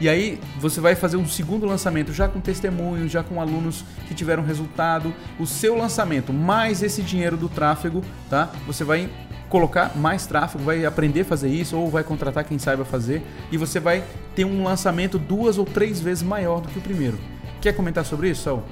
E 0.00 0.08
aí 0.08 0.40
você 0.58 0.80
vai 0.80 0.94
fazer 0.94 1.16
um 1.16 1.26
segundo 1.26 1.66
lançamento 1.66 2.12
já 2.12 2.28
com 2.28 2.40
testemunhos, 2.40 3.10
já 3.10 3.22
com 3.22 3.40
alunos 3.40 3.84
que 4.08 4.14
tiveram 4.14 4.42
resultado. 4.42 5.14
O 5.38 5.46
seu 5.46 5.76
lançamento 5.76 6.32
mais 6.32 6.82
esse 6.82 7.02
dinheiro 7.02 7.36
do 7.36 7.48
tráfego, 7.48 8.02
tá? 8.28 8.50
Você 8.66 8.84
vai 8.84 9.08
colocar 9.48 9.94
mais 9.96 10.26
tráfego, 10.26 10.64
vai 10.64 10.84
aprender 10.86 11.20
a 11.20 11.24
fazer 11.26 11.48
isso 11.48 11.76
ou 11.76 11.90
vai 11.90 12.02
contratar 12.02 12.42
quem 12.42 12.58
saiba 12.58 12.86
fazer 12.86 13.22
e 13.50 13.58
você 13.58 13.78
vai 13.78 14.02
ter 14.34 14.46
um 14.46 14.64
lançamento 14.64 15.18
duas 15.18 15.58
ou 15.58 15.66
três 15.66 16.00
vezes 16.00 16.22
maior 16.22 16.62
do 16.62 16.68
que 16.68 16.78
o 16.78 16.82
primeiro. 16.82 17.18
Quer 17.60 17.74
comentar 17.74 18.04
sobre 18.04 18.30
isso, 18.30 18.44
Saul? 18.44 18.62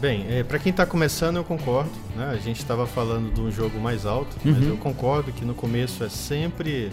Bem, 0.00 0.26
é, 0.28 0.42
para 0.42 0.58
quem 0.58 0.70
está 0.70 0.84
começando, 0.84 1.36
eu 1.36 1.44
concordo. 1.44 1.92
Né? 2.16 2.26
A 2.26 2.36
gente 2.36 2.58
estava 2.58 2.86
falando 2.86 3.32
de 3.32 3.40
um 3.40 3.50
jogo 3.50 3.78
mais 3.78 4.04
alto, 4.04 4.36
uhum. 4.44 4.52
mas 4.52 4.66
eu 4.66 4.76
concordo 4.76 5.32
que 5.32 5.44
no 5.44 5.54
começo 5.54 6.02
é 6.02 6.08
sempre 6.08 6.90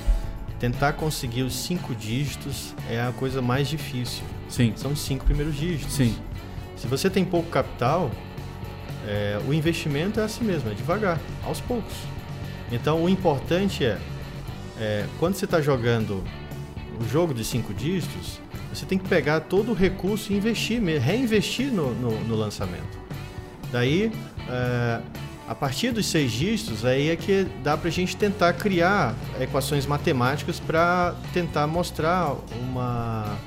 tentar 0.61 0.93
conseguir 0.93 1.41
os 1.41 1.55
cinco 1.55 1.95
dígitos 1.95 2.75
é 2.87 3.01
a 3.01 3.11
coisa 3.11 3.41
mais 3.41 3.67
difícil. 3.67 4.23
Sim. 4.47 4.73
São 4.75 4.91
os 4.91 5.01
cinco 5.01 5.25
primeiros 5.25 5.55
dígitos. 5.55 5.91
Sim. 5.91 6.15
Se 6.77 6.85
você 6.85 7.09
tem 7.09 7.25
pouco 7.25 7.49
capital, 7.49 8.11
é, 9.07 9.41
o 9.47 9.53
investimento 9.55 10.19
é 10.19 10.23
assim 10.23 10.43
mesmo, 10.43 10.69
é 10.69 10.75
devagar, 10.75 11.19
aos 11.43 11.59
poucos. 11.59 11.95
Então 12.71 13.03
o 13.03 13.09
importante 13.09 13.83
é, 13.83 13.97
é 14.79 15.07
quando 15.17 15.33
você 15.33 15.45
está 15.45 15.59
jogando 15.59 16.23
o 16.99 17.09
jogo 17.09 17.33
de 17.33 17.43
cinco 17.43 17.73
dígitos, 17.73 18.39
você 18.71 18.85
tem 18.85 18.99
que 18.99 19.09
pegar 19.09 19.39
todo 19.39 19.71
o 19.71 19.73
recurso 19.73 20.31
e 20.31 20.37
investir, 20.37 20.79
reinvestir 20.79 21.73
no, 21.73 21.91
no, 21.95 22.23
no 22.23 22.35
lançamento. 22.35 22.99
Daí, 23.71 24.11
é, 24.47 25.01
a 25.51 25.55
partir 25.55 25.91
dos 25.91 26.05
seis 26.05 26.31
dígitos, 26.31 26.85
aí 26.85 27.09
é 27.09 27.15
que 27.17 27.45
dá 27.61 27.75
para 27.75 27.89
a 27.89 27.91
gente 27.91 28.15
tentar 28.15 28.53
criar 28.53 29.13
equações 29.37 29.85
matemáticas 29.85 30.61
para 30.61 31.13
tentar 31.33 31.67
mostrar 31.67 32.37
uma, 32.61 33.37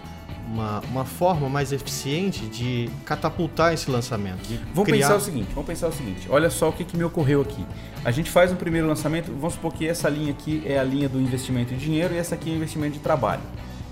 uma, 0.47 0.81
uma, 0.81 1.05
forma 1.07 1.49
mais 1.49 1.73
eficiente 1.73 2.45
de 2.45 2.91
catapultar 3.07 3.73
esse 3.73 3.91
lançamento. 3.91 4.47
Vamos 4.75 4.91
criar... 4.91 5.07
pensar 5.07 5.17
o 5.17 5.21
seguinte, 5.21 5.49
vamos 5.55 5.67
pensar 5.67 5.89
o 5.89 5.93
seguinte. 5.93 6.27
Olha 6.29 6.51
só 6.51 6.69
o 6.69 6.73
que, 6.75 6.85
que 6.85 6.95
me 6.95 7.05
ocorreu 7.05 7.41
aqui. 7.41 7.65
A 8.05 8.11
gente 8.11 8.31
faz 8.31 8.53
um 8.53 8.57
primeiro 8.57 8.87
lançamento, 8.87 9.33
vamos 9.33 9.55
supor 9.55 9.73
que 9.73 9.89
essa 9.89 10.07
linha 10.11 10.31
aqui 10.31 10.63
é 10.67 10.79
a 10.79 10.85
linha 10.85 11.09
do 11.09 11.19
investimento 11.19 11.73
de 11.73 11.81
dinheiro 11.81 12.13
e 12.13 12.19
essa 12.19 12.35
aqui 12.35 12.51
é 12.51 12.53
o 12.53 12.57
investimento 12.57 12.93
de 12.93 13.01
trabalho. 13.01 13.41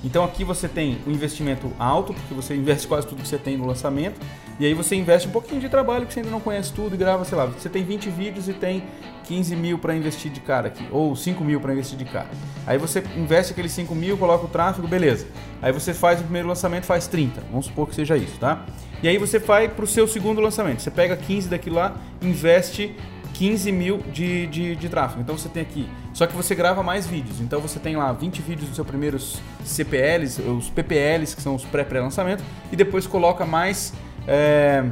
Então 0.05 0.25
aqui 0.25 0.45
você 0.45 0.69
tem 0.69 0.99
o 1.07 1.11
um 1.11 1.13
investimento 1.13 1.71
alto, 1.79 2.13
porque 2.13 2.35
você 2.35 2.55
investe 2.55 2.87
quase 2.87 3.07
tudo 3.07 3.23
que 3.23 3.29
você 3.29 3.39
tem 3.39 3.57
no 3.57 3.67
lançamento, 3.67 4.21
e 4.59 4.67
aí 4.67 4.75
você 4.75 4.97
investe 4.97 5.29
um 5.29 5.31
pouquinho 5.31 5.61
de 5.61 5.69
trabalho 5.69 6.07
que 6.07 6.13
você 6.13 6.21
ainda 6.21 6.31
não 6.31 6.41
conhece 6.41 6.73
tudo 6.73 6.95
e 6.95 6.99
grava, 6.99 7.25
sei 7.25 7.39
lá, 7.39 7.47
você 7.47 7.69
tem 7.69 7.85
20 7.85 8.11
vídeos 8.11 8.49
e 8.49 8.53
tem 8.53 8.83
15 9.25 9.55
mil 9.57 9.79
para 9.79 9.95
investir 9.95 10.31
de 10.31 10.41
cara 10.41 10.69
aqui, 10.69 10.87
ou 10.91 11.15
5 11.15 11.43
mil 11.45 11.61
para 11.61 11.73
investir 11.73 11.97
de 11.97 12.05
cara. 12.05 12.29
Aí 12.67 12.79
você 12.79 13.03
investe 13.17 13.53
aqueles 13.53 13.73
5 13.73 13.95
mil, 13.95 14.19
coloca 14.19 14.45
o 14.45 14.49
tráfego, 14.49 14.87
beleza. 14.89 15.27
Aí 15.61 15.73
você 15.73 15.95
faz 15.95 16.21
o 16.21 16.25
primeiro 16.25 16.49
lançamento, 16.49 16.85
faz 16.85 17.07
30, 17.07 17.41
vamos 17.51 17.67
supor 17.67 17.89
que 17.89 17.95
seja 17.95 18.17
isso, 18.17 18.39
tá? 18.39 18.67
E 19.03 19.09
aí 19.09 19.19
você 19.19 19.39
vai 19.39 19.69
para 19.69 19.85
o 19.85 19.87
seu 19.87 20.07
segundo 20.07 20.41
lançamento, 20.41 20.83
você 20.83 20.91
pega 20.91 21.17
15 21.17 21.49
daquilo 21.49 21.77
lá, 21.77 21.97
investe 22.21 22.95
15 23.35 23.73
mil 23.73 23.99
de, 24.13 24.47
de, 24.47 24.77
de, 24.77 24.89
tráfego. 24.89 25.21
Então 25.21 25.37
você 25.37 25.49
tem 25.49 25.63
aqui. 25.63 25.89
Só 26.13 26.27
que 26.27 26.35
você 26.35 26.55
grava 26.55 26.83
mais 26.83 27.07
vídeos. 27.07 27.41
Então 27.41 27.61
você 27.61 27.79
tem 27.79 27.97
lá 27.97 28.13
20 28.13 28.43
vídeos 28.43 28.69
dos 28.69 28.77
seus 28.77 28.87
primeiros 28.87 29.41
CPLs, 29.65 30.43
os 30.43 30.69
PPLs, 30.69 31.35
que 31.35 31.43
são 31.43 31.55
os 31.55 31.65
pré-pré-lançamento, 31.65 32.45
e 32.71 32.77
depois 32.77 33.07
coloca 33.07 33.45
mais. 33.45 33.93
É, 34.27 34.85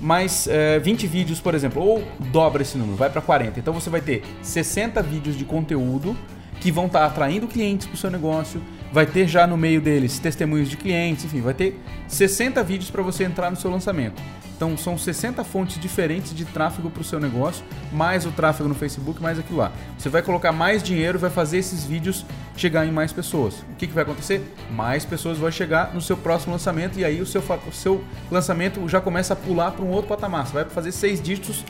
mais 0.00 0.48
é, 0.48 0.78
20 0.78 1.06
vídeos, 1.06 1.40
por 1.40 1.54
exemplo, 1.54 1.82
ou 1.82 2.02
dobra 2.32 2.62
esse 2.62 2.78
número, 2.78 2.96
vai 2.96 3.10
para 3.10 3.20
40. 3.20 3.60
Então 3.60 3.74
você 3.74 3.90
vai 3.90 4.00
ter 4.00 4.22
60 4.42 5.02
vídeos 5.02 5.36
de 5.36 5.44
conteúdo 5.44 6.16
que 6.60 6.70
vão 6.70 6.86
estar 6.86 7.00
tá 7.00 7.06
atraindo 7.06 7.46
clientes 7.46 7.86
para 7.86 7.94
o 7.94 7.98
seu 7.98 8.10
negócio, 8.10 8.62
vai 8.92 9.06
ter 9.06 9.26
já 9.26 9.46
no 9.46 9.56
meio 9.56 9.80
deles 9.80 10.18
testemunhos 10.18 10.68
de 10.68 10.76
clientes, 10.76 11.24
enfim, 11.24 11.40
vai 11.40 11.54
ter 11.54 11.80
60 12.06 12.62
vídeos 12.62 12.90
para 12.90 13.02
você 13.02 13.24
entrar 13.24 13.50
no 13.50 13.56
seu 13.56 13.70
lançamento. 13.70 14.20
Então 14.60 14.76
são 14.76 14.98
60 14.98 15.42
fontes 15.42 15.80
diferentes 15.80 16.34
de 16.34 16.44
tráfego 16.44 16.90
para 16.90 17.00
o 17.00 17.04
seu 17.04 17.18
negócio, 17.18 17.64
mais 17.90 18.26
o 18.26 18.30
tráfego 18.30 18.68
no 18.68 18.74
Facebook, 18.74 19.22
mais 19.22 19.38
aquilo 19.38 19.58
lá. 19.58 19.72
Você 19.96 20.10
vai 20.10 20.20
colocar 20.20 20.52
mais 20.52 20.82
dinheiro, 20.82 21.18
vai 21.18 21.30
fazer 21.30 21.56
esses 21.56 21.86
vídeos 21.86 22.26
chegar 22.54 22.86
em 22.86 22.90
mais 22.90 23.10
pessoas. 23.10 23.60
O 23.60 23.76
que, 23.78 23.86
que 23.86 23.94
vai 23.94 24.02
acontecer? 24.02 24.42
Mais 24.70 25.02
pessoas 25.02 25.38
vão 25.38 25.50
chegar 25.50 25.94
no 25.94 26.00
seu 26.02 26.14
próximo 26.14 26.52
lançamento 26.52 26.98
e 26.98 27.06
aí 27.06 27.22
o 27.22 27.26
seu, 27.26 27.42
o 27.66 27.72
seu 27.72 28.04
lançamento 28.30 28.86
já 28.86 29.00
começa 29.00 29.32
a 29.32 29.36
pular 29.36 29.70
para 29.70 29.82
um 29.82 29.88
outro 29.88 30.08
patamar. 30.08 30.46
Você 30.46 30.52
vai 30.52 30.66
fazer 30.66 30.92
seis 30.92 31.22
dígitos, 31.22 31.64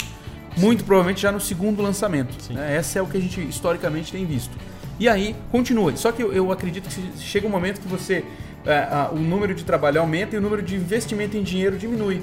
muito 0.57 0.83
provavelmente 0.83 1.21
já 1.21 1.31
no 1.31 1.41
segundo 1.41 1.81
lançamento. 1.81 2.53
Né? 2.53 2.75
Essa 2.75 2.99
é 2.99 3.03
o 3.03 3.07
que 3.07 3.17
a 3.17 3.21
gente 3.21 3.41
historicamente 3.41 4.11
tem 4.11 4.27
visto. 4.27 4.59
E 4.99 5.09
aí, 5.09 5.37
continua. 5.53 5.95
Só 5.95 6.11
que 6.11 6.25
eu, 6.25 6.33
eu 6.33 6.51
acredito 6.51 6.89
que 6.89 7.23
chega 7.23 7.47
um 7.47 7.51
momento 7.51 7.81
que 7.81 7.87
você. 7.87 8.25
É, 8.67 8.79
a, 8.91 9.11
o 9.11 9.17
número 9.17 9.55
de 9.55 9.65
trabalho 9.65 10.01
aumenta 10.01 10.35
e 10.35 10.39
o 10.39 10.43
número 10.43 10.61
de 10.61 10.75
investimento 10.75 11.35
em 11.35 11.43
dinheiro 11.43 11.79
diminui 11.79 12.21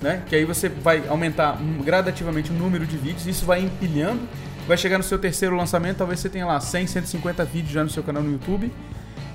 né? 0.00 0.22
Que 0.26 0.36
aí 0.36 0.44
você 0.44 0.68
vai 0.68 1.06
aumentar 1.08 1.58
gradativamente 1.84 2.50
o 2.50 2.54
número 2.54 2.86
de 2.86 2.96
vídeos, 2.96 3.26
isso 3.26 3.44
vai 3.44 3.60
empilhando, 3.60 4.20
vai 4.66 4.76
chegar 4.76 4.98
no 4.98 5.04
seu 5.04 5.18
terceiro 5.18 5.56
lançamento, 5.56 5.98
talvez 5.98 6.20
você 6.20 6.28
tenha 6.28 6.46
lá 6.46 6.60
100, 6.60 6.86
150 6.86 7.44
vídeos 7.44 7.72
já 7.72 7.84
no 7.84 7.90
seu 7.90 8.02
canal 8.02 8.22
no 8.22 8.32
YouTube 8.32 8.72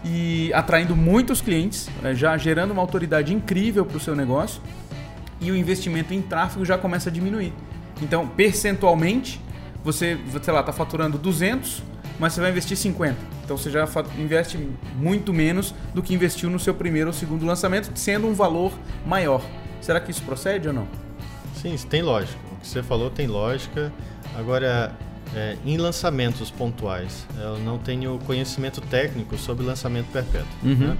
e 0.03 0.51
atraindo 0.53 0.95
muitos 0.95 1.41
clientes, 1.41 1.89
né? 2.01 2.13
já 2.15 2.37
gerando 2.37 2.71
uma 2.71 2.81
autoridade 2.81 3.33
incrível 3.33 3.85
para 3.85 3.97
o 3.97 3.99
seu 3.99 4.15
negócio 4.15 4.61
e 5.39 5.51
o 5.51 5.55
investimento 5.55 6.13
em 6.13 6.21
tráfego 6.21 6.63
já 6.65 6.77
começa 6.77 7.09
a 7.09 7.11
diminuir. 7.11 7.53
Então, 8.01 8.27
percentualmente, 8.27 9.39
você, 9.83 10.17
sei 10.41 10.53
lá, 10.53 10.59
está 10.59 10.71
faturando 10.71 11.17
200, 11.17 11.83
mas 12.19 12.33
você 12.33 12.41
vai 12.41 12.51
investir 12.51 12.77
50. 12.77 13.17
Então 13.43 13.57
você 13.57 13.69
já 13.69 13.85
investe 14.17 14.57
muito 14.95 15.33
menos 15.33 15.73
do 15.93 16.01
que 16.01 16.13
investiu 16.13 16.49
no 16.49 16.59
seu 16.59 16.73
primeiro 16.73 17.07
ou 17.07 17.13
segundo 17.13 17.45
lançamento, 17.45 17.91
sendo 17.95 18.27
um 18.27 18.33
valor 18.33 18.71
maior. 19.05 19.43
Será 19.81 19.99
que 19.99 20.11
isso 20.11 20.21
procede 20.23 20.67
ou 20.67 20.73
não? 20.73 20.87
Sim, 21.55 21.75
tem 21.89 22.01
lógica. 22.01 22.39
O 22.53 22.55
que 22.57 22.67
você 22.67 22.83
falou 22.83 23.09
tem 23.09 23.27
lógica. 23.27 23.91
Agora, 24.35 24.95
é, 25.35 25.57
em 25.65 25.77
lançamentos 25.77 26.51
pontuais, 26.51 27.25
eu 27.39 27.57
não 27.59 27.77
tenho 27.77 28.19
conhecimento 28.25 28.81
técnico 28.81 29.37
sobre 29.37 29.65
lançamento 29.65 30.07
perpétuo. 30.11 30.47
Uhum. 30.63 30.75
Né? 30.75 30.97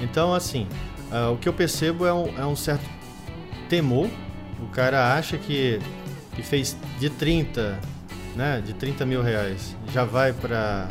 Então, 0.00 0.34
assim, 0.34 0.66
uh, 1.10 1.32
o 1.32 1.38
que 1.38 1.48
eu 1.48 1.52
percebo 1.52 2.06
é 2.06 2.12
um, 2.12 2.38
é 2.38 2.46
um, 2.46 2.56
certo 2.56 2.84
temor. 3.68 4.08
O 4.60 4.68
cara 4.68 5.14
acha 5.14 5.36
que, 5.36 5.78
que 6.34 6.42
fez 6.42 6.76
de 6.98 7.10
30, 7.10 7.78
né, 8.34 8.62
de 8.64 8.72
30 8.72 9.04
mil 9.04 9.22
reais, 9.22 9.76
já 9.92 10.04
vai 10.04 10.32
para 10.32 10.88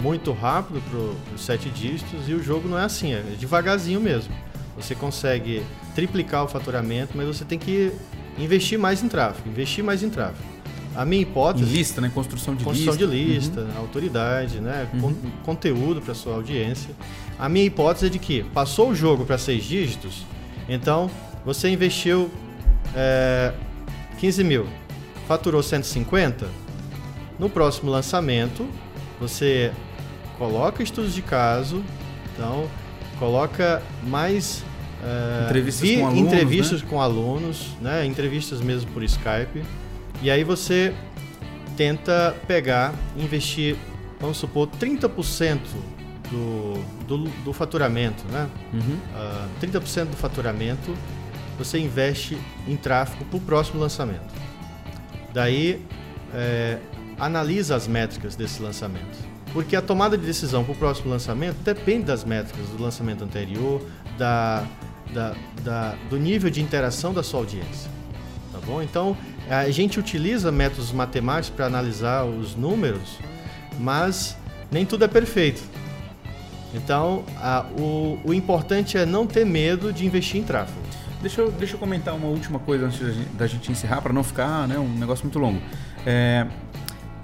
muito 0.00 0.32
rápido 0.32 0.82
para 0.90 1.34
os 1.34 1.44
sete 1.44 1.70
dígitos 1.70 2.28
e 2.28 2.34
o 2.34 2.42
jogo 2.42 2.68
não 2.68 2.78
é 2.78 2.84
assim, 2.84 3.12
é 3.12 3.22
devagarzinho 3.38 4.00
mesmo. 4.00 4.34
Você 4.76 4.94
consegue 4.94 5.62
triplicar 5.94 6.44
o 6.44 6.48
faturamento, 6.48 7.16
mas 7.16 7.26
você 7.26 7.44
tem 7.44 7.58
que 7.58 7.92
investir 8.38 8.78
mais 8.78 9.02
em 9.02 9.08
tráfego, 9.08 9.48
investir 9.48 9.84
mais 9.84 10.02
em 10.02 10.10
tráfego. 10.10 10.54
A 10.94 11.04
minha 11.04 11.22
hipótese. 11.22 11.64
Em 11.64 11.68
lista, 11.68 12.00
né? 12.00 12.10
Construção 12.14 12.54
de 12.54 12.64
construção 12.64 12.94
lista. 12.94 13.06
Construção 13.06 13.26
de 13.26 13.34
lista, 13.34 13.60
uhum. 13.60 13.78
autoridade, 13.78 14.60
né? 14.60 14.88
Uhum. 14.94 15.00
Con 15.00 15.14
conteúdo 15.44 16.00
para 16.00 16.14
sua 16.14 16.34
audiência. 16.34 16.94
A 17.38 17.48
minha 17.48 17.64
hipótese 17.64 18.06
é 18.06 18.08
de 18.08 18.18
que 18.18 18.44
passou 18.44 18.90
o 18.90 18.94
jogo 18.94 19.24
para 19.24 19.36
seis 19.36 19.64
dígitos, 19.64 20.24
então 20.68 21.10
você 21.44 21.68
investiu 21.68 22.30
é, 22.94 23.52
15 24.18 24.44
mil, 24.44 24.66
faturou 25.26 25.62
150. 25.62 26.46
No 27.38 27.50
próximo 27.50 27.90
lançamento, 27.90 28.68
você 29.18 29.72
coloca 30.38 30.82
estudos 30.82 31.12
de 31.12 31.22
caso, 31.22 31.82
então 32.32 32.68
coloca 33.18 33.82
mais 34.02 34.64
uh, 35.02 35.44
entrevistas, 35.46 35.90
com 35.90 36.06
alunos, 36.06 36.20
entrevistas 36.32 36.82
né? 36.82 36.88
com 36.90 37.00
alunos, 37.00 37.68
né? 37.80 38.06
entrevistas 38.06 38.60
mesmo 38.60 38.90
por 38.92 39.02
Skype. 39.02 39.64
E 40.22 40.30
aí 40.30 40.44
você 40.44 40.94
tenta 41.76 42.34
pegar, 42.46 42.94
investir, 43.16 43.76
vamos 44.20 44.36
supor, 44.36 44.68
30% 44.68 45.58
do, 46.30 47.06
do, 47.06 47.24
do, 47.44 47.52
faturamento, 47.52 48.24
né? 48.28 48.48
Uhum. 48.72 48.80
Uh, 48.80 48.98
ah, 49.14 49.48
30% 49.60 50.06
do 50.06 50.16
faturamento 50.16 50.94
você 51.58 51.78
investe 51.78 52.38
em 52.66 52.76
tráfego 52.76 53.24
para 53.24 53.36
o 53.36 53.40
próximo 53.40 53.80
lançamento. 53.80 54.32
Daí, 55.32 55.84
é, 56.32 56.78
analisa 57.18 57.76
as 57.76 57.86
métricas 57.86 58.34
desse 58.36 58.62
lançamento. 58.62 59.18
Porque 59.54 59.76
a 59.76 59.80
tomada 59.80 60.18
de 60.18 60.26
decisão 60.26 60.64
para 60.64 60.72
o 60.72 60.76
próximo 60.76 61.08
lançamento 61.08 61.56
depende 61.62 62.06
das 62.06 62.24
métricas 62.24 62.66
do 62.68 62.82
lançamento 62.82 63.22
anterior, 63.22 63.80
da, 64.18 64.64
da, 65.12 65.34
da, 65.62 65.94
do 66.10 66.18
nível 66.18 66.50
de 66.50 66.60
interação 66.60 67.14
da 67.14 67.22
sua 67.22 67.38
audiência. 67.38 67.88
Tá 68.52 68.58
bom? 68.66 68.82
Então, 68.82 69.16
a 69.48 69.70
gente 69.70 69.98
utiliza 70.00 70.50
métodos 70.50 70.90
matemáticos 70.90 71.56
para 71.56 71.66
analisar 71.66 72.24
os 72.24 72.56
números, 72.56 73.18
mas 73.78 74.36
nem 74.72 74.84
tudo 74.84 75.04
é 75.04 75.08
perfeito. 75.08 75.62
Então, 76.74 77.24
a, 77.36 77.64
o, 77.78 78.18
o 78.24 78.34
importante 78.34 78.98
é 78.98 79.06
não 79.06 79.24
ter 79.24 79.46
medo 79.46 79.92
de 79.92 80.04
investir 80.04 80.40
em 80.40 80.44
tráfego. 80.44 80.80
Deixa 81.22 81.40
eu, 81.40 81.52
deixa 81.52 81.76
eu 81.76 81.78
comentar 81.78 82.12
uma 82.14 82.26
última 82.26 82.58
coisa 82.58 82.86
antes 82.86 83.00
da 83.34 83.46
gente 83.46 83.70
encerrar, 83.70 84.02
para 84.02 84.12
não 84.12 84.24
ficar 84.24 84.66
né, 84.66 84.76
um 84.78 84.98
negócio 84.98 85.24
muito 85.24 85.38
longo. 85.38 85.60
É, 86.04 86.46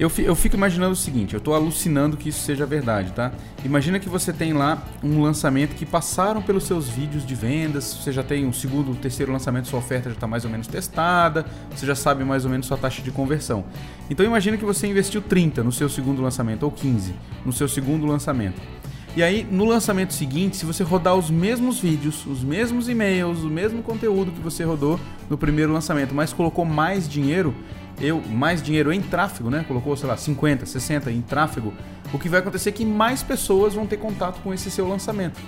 eu, 0.01 0.11
eu 0.17 0.35
fico 0.35 0.57
imaginando 0.57 0.93
o 0.93 0.97
seguinte, 0.97 1.35
eu 1.35 1.39
estou 1.39 1.55
alucinando 1.55 2.17
que 2.17 2.31
isso 2.31 2.41
seja 2.41 2.65
verdade, 2.65 3.13
tá? 3.13 3.31
Imagina 3.63 4.01
que 4.01 4.09
você 4.09 4.33
tem 4.33 4.55
lá 4.55 4.83
um 5.05 5.21
lançamento 5.21 5.77
que 5.77 5.85
passaram 5.85 6.41
pelos 6.41 6.65
seus 6.65 6.89
vídeos 6.89 7.27
de 7.27 7.35
vendas, 7.35 7.85
você 7.85 8.11
já 8.11 8.23
tem 8.23 8.47
um 8.47 8.53
segundo, 8.53 8.95
terceiro 8.97 9.31
lançamento, 9.31 9.69
sua 9.69 9.79
oferta 9.79 10.09
já 10.09 10.15
está 10.15 10.27
mais 10.27 10.47
ou 10.47 10.51
menos 10.51 10.67
testada, 10.67 11.45
você 11.71 11.85
já 11.85 11.95
sabe 11.95 12.25
mais 12.25 12.47
ou 12.47 12.51
menos 12.51 12.67
sua 12.67 12.79
taxa 12.79 13.03
de 13.03 13.11
conversão. 13.11 13.63
Então 14.09 14.25
imagina 14.25 14.57
que 14.57 14.65
você 14.65 14.87
investiu 14.87 15.21
30 15.21 15.63
no 15.63 15.71
seu 15.71 15.87
segundo 15.91 16.23
lançamento, 16.23 16.63
ou 16.63 16.73
15 16.73 17.15
no 17.45 17.53
seu 17.53 17.69
segundo 17.69 18.07
lançamento. 18.07 18.59
E 19.17 19.25
aí, 19.25 19.45
no 19.51 19.65
lançamento 19.65 20.15
seguinte, 20.15 20.57
se 20.57 20.65
você 20.65 20.85
rodar 20.85 21.17
os 21.17 21.31
mesmos 21.31 21.81
vídeos, 21.81 22.25
os 22.27 22.45
mesmos 22.45 22.89
e-mails, 22.89 23.41
o 23.43 23.51
mesmo 23.51 23.83
conteúdo 23.83 24.31
que 24.31 24.41
você 24.41 24.63
rodou 24.63 25.01
no 25.29 25.37
primeiro 25.37 25.73
lançamento, 25.73 26.15
mas 26.15 26.33
colocou 26.33 26.65
mais 26.65 27.09
dinheiro, 27.09 27.53
eu 28.01 28.23
mais 28.29 28.63
dinheiro 28.63 28.93
em 28.93 29.01
tráfego, 29.01 29.51
né? 29.51 29.65
Colocou, 29.67 29.97
sei 29.97 30.09
lá, 30.09 30.17
50, 30.17 30.67
60 30.67 31.11
em 31.11 31.21
tráfego, 31.21 31.73
o 32.13 32.19
que 32.19 32.29
vai 32.29 32.41
acontecer 32.41 32.71
é 32.71 32.73
que 32.73 32.85
mais 32.85 33.23
pessoas 33.23 33.75
vão 33.75 33.87
ter 33.87 33.97
contato 33.97 34.41
com 34.43 34.53
esse 34.53 34.71
seu 34.71 34.89
lançamento. 34.89 35.41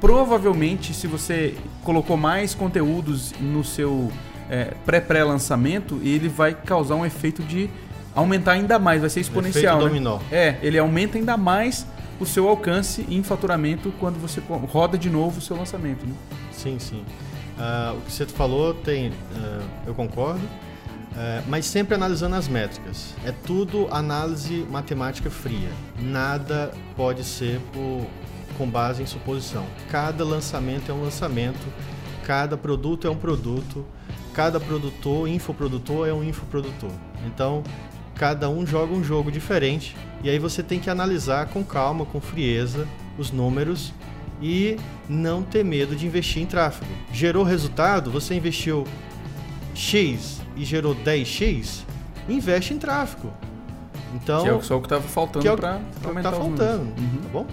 Provavelmente, 0.00 0.92
se 0.92 1.06
você 1.06 1.54
colocou 1.84 2.16
mais 2.16 2.54
conteúdos 2.54 3.32
no 3.40 3.62
seu 3.62 4.10
é, 4.50 4.74
pré-pré-lançamento, 4.84 6.00
ele 6.02 6.28
vai 6.28 6.54
causar 6.54 6.96
um 6.96 7.06
efeito 7.06 7.42
de 7.42 7.70
aumentar 8.14 8.52
ainda 8.52 8.78
mais, 8.78 9.00
vai 9.00 9.10
ser 9.10 9.20
exponencial. 9.20 9.78
Efeito 9.78 9.84
né? 9.84 10.00
dominó. 10.00 10.18
É, 10.30 10.56
ele 10.62 10.78
aumenta 10.78 11.18
ainda 11.18 11.36
mais 11.36 11.86
o 12.18 12.26
seu 12.26 12.48
alcance 12.48 13.06
em 13.08 13.22
faturamento 13.22 13.92
quando 13.98 14.20
você 14.20 14.40
roda 14.68 14.98
de 14.98 15.08
novo 15.08 15.38
o 15.38 15.40
seu 15.40 15.56
lançamento. 15.56 16.04
Né? 16.06 16.14
Sim, 16.52 16.78
sim. 16.78 17.04
Uh, 17.58 17.98
o 17.98 18.00
que 18.02 18.12
você 18.12 18.26
falou 18.26 18.74
tem, 18.74 19.08
uh, 19.08 19.62
eu 19.86 19.94
concordo. 19.94 20.40
É, 21.16 21.42
mas 21.46 21.66
sempre 21.66 21.94
analisando 21.94 22.36
as 22.36 22.48
métricas. 22.48 23.14
É 23.24 23.32
tudo 23.32 23.88
análise 23.90 24.66
matemática 24.70 25.30
fria. 25.30 25.68
Nada 25.98 26.72
pode 26.96 27.24
ser 27.24 27.60
por, 27.72 28.06
com 28.56 28.68
base 28.68 29.02
em 29.02 29.06
suposição. 29.06 29.66
Cada 29.90 30.24
lançamento 30.24 30.90
é 30.90 30.94
um 30.94 31.02
lançamento, 31.02 31.66
cada 32.24 32.56
produto 32.56 33.06
é 33.06 33.10
um 33.10 33.16
produto, 33.16 33.84
cada 34.32 34.58
produtor, 34.58 35.28
infoprodutor 35.28 36.08
é 36.08 36.12
um 36.12 36.24
infoprodutor. 36.24 36.92
Então, 37.26 37.62
cada 38.14 38.48
um 38.48 38.66
joga 38.66 38.94
um 38.94 39.04
jogo 39.04 39.30
diferente 39.30 39.96
e 40.22 40.30
aí 40.30 40.38
você 40.38 40.62
tem 40.62 40.78
que 40.78 40.88
analisar 40.88 41.46
com 41.48 41.62
calma, 41.64 42.06
com 42.06 42.20
frieza, 42.20 42.86
os 43.18 43.30
números 43.30 43.92
e 44.40 44.76
não 45.08 45.42
ter 45.42 45.64
medo 45.64 45.94
de 45.94 46.06
investir 46.06 46.42
em 46.42 46.46
tráfego. 46.46 46.90
Gerou 47.12 47.44
resultado, 47.44 48.10
você 48.10 48.34
investiu 48.34 48.84
X 49.74 50.41
e 50.56 50.64
gerou 50.64 50.94
10X, 50.94 51.84
investe 52.28 52.74
em 52.74 52.78
tráfego. 52.78 53.32
Então, 54.14 54.42
que 54.42 54.48
é 54.48 54.60
só 54.62 54.76
o 54.76 54.80
que 54.80 54.86
estava 54.86 55.02
faltando 55.02 55.48
é 55.48 55.56
para 55.56 55.74
tá 55.74 56.08
aumentar 56.08 56.30
tá 56.30 56.36
faltando, 56.36 56.82
uhum. 56.82 57.18
tá 57.22 57.28
bom? 57.32 57.46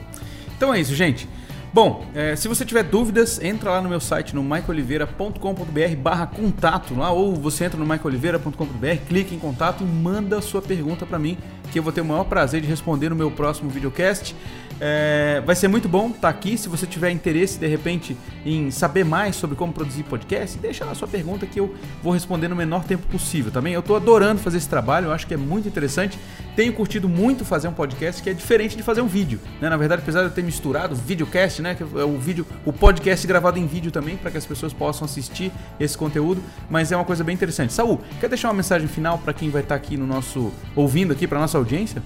Então 0.56 0.74
é 0.74 0.80
isso, 0.80 0.94
gente. 0.94 1.28
Bom, 1.72 2.04
é, 2.16 2.36
se 2.36 2.48
você 2.48 2.66
tiver 2.66 2.84
dúvidas, 2.84 3.40
entra 3.42 3.70
lá 3.70 3.82
no 3.82 3.88
meu 3.88 4.00
site 4.00 4.36
no 4.36 4.44
maicooliveira.com.br 4.44 5.96
barra 5.98 6.26
contato 6.26 6.96
lá, 6.96 7.12
ou 7.12 7.36
você 7.36 7.66
entra 7.66 7.80
no 7.80 7.86
maicooliveira.com.br, 7.86 9.06
clica 9.08 9.36
em 9.36 9.40
contato 9.40 9.84
e 9.84 9.88
manda 9.88 10.42
sua 10.42 10.64
pergunta 10.64 11.06
para 11.06 11.20
mim, 11.20 11.38
que 11.72 11.80
eu 11.80 11.84
vou 11.84 11.92
ter 11.92 12.02
o 12.02 12.06
maior 12.06 12.24
prazer 12.24 12.62
de 12.62 12.68
responder 12.68 13.10
no 13.10 13.16
meu 13.16 13.32
próximo 13.32 13.70
videocast. 13.70 14.36
É, 14.82 15.42
vai 15.46 15.56
ser 15.56 15.68
muito 15.68 15.90
bom 15.90 16.08
estar 16.08 16.20
tá 16.22 16.30
aqui. 16.30 16.58
Se 16.58 16.70
você 16.70 16.86
tiver 16.86 17.12
interesse, 17.12 17.60
de 17.60 17.68
repente, 17.68 18.16
em 18.46 18.72
saber 18.72 19.04
mais 19.04 19.36
sobre 19.36 19.56
como 19.56 19.74
produzir 19.74 20.04
podcast, 20.04 20.58
deixa 20.58 20.86
lá 20.86 20.96
sua 20.96 21.08
pergunta 21.08 21.46
que 21.46 21.60
eu 21.60 21.76
vou 22.02 22.14
responder 22.14 22.48
no 22.48 22.56
menor 22.56 22.86
tempo 22.86 23.06
possível, 23.08 23.52
também. 23.52 23.74
Tá 23.74 23.78
eu 23.78 23.82
estou 23.82 23.96
adorando 23.96 24.40
fazer 24.40 24.58
esse 24.58 24.70
trabalho, 24.70 25.08
eu 25.08 25.12
acho 25.12 25.28
que 25.28 25.34
é 25.34 25.38
muito 25.38 25.68
interessante. 25.68 26.18
Tenho 26.56 26.74
curtido 26.74 27.08
muito 27.08 27.46
fazer 27.46 27.68
um 27.68 27.74
podcast 27.74 28.22
que 28.22 28.30
é 28.30 28.34
diferente 28.34 28.76
de 28.76 28.84
fazer 28.84 29.02
um 29.02 29.08
vídeo. 29.08 29.40
Né? 29.62 29.70
Na 29.70 29.78
verdade, 29.78 30.02
apesar 30.02 30.22
de 30.22 30.28
eu 30.28 30.32
ter 30.32 30.44
misturado 30.44 30.96
videocast, 30.96 31.62
né? 31.62 31.76
Que 31.76 31.84
é 31.84 32.04
o 32.04 32.18
vídeo, 32.18 32.46
o 32.66 32.74
podcast 32.74 33.26
gravado 33.26 33.58
em 33.60 33.66
vídeo 33.66 33.92
também, 33.92 34.18
para 34.18 34.32
que 34.32 34.38
as 34.38 34.46
pessoas 34.46 34.74
possam 34.74 35.06
assistir 35.06 35.52
esse 35.80 35.98
conteúdo, 35.98 36.42
mas 36.70 36.92
é 36.92 36.96
uma 36.96 37.06
coisa 37.06 37.24
bem 37.24 37.34
interessante. 37.36 37.74
Saul, 37.74 38.00
quer 38.20 38.28
deixar 38.28 38.50
uma 38.50 38.56
mensagem 38.56 38.88
final 38.88 39.18
para 39.18 39.34
quem 39.34 39.50
vai 39.50 39.62
estar 39.62 39.78
tá 39.78 39.82
aqui 39.82 39.98
no 39.98 40.08
nosso. 40.08 40.52
ouvindo 40.76 41.14
aqui, 41.14 41.28
para 41.28 41.40
nossa 41.40 41.59
audiência? 41.60 42.02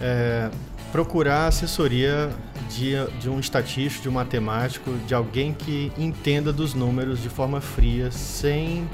É, 0.00 0.50
procurar 0.92 1.48
assessoria 1.48 2.30
de, 2.70 2.94
de 3.20 3.28
um 3.28 3.38
estatístico, 3.38 4.02
de 4.02 4.08
um 4.08 4.12
matemático, 4.12 4.90
de 5.06 5.14
alguém 5.14 5.52
que 5.52 5.92
entenda 5.98 6.52
dos 6.52 6.74
números 6.74 7.22
de 7.22 7.28
forma 7.28 7.60
fria, 7.60 8.10
sem, 8.10 8.88